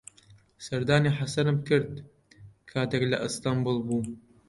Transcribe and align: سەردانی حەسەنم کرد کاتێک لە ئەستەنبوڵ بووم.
سەردانی 0.65 1.15
حەسەنم 1.19 1.57
کرد 1.67 1.91
کاتێک 2.71 3.03
لە 3.11 3.17
ئەستەنبوڵ 3.23 3.77
بووم. 3.87 4.07